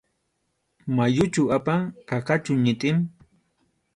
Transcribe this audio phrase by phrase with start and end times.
[0.95, 2.97] ¿Mayuchu apan?, ¿qaqachu ñitin?